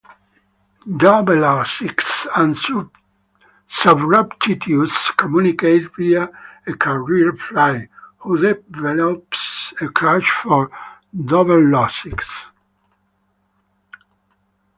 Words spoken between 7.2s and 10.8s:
fly, who develops a crush for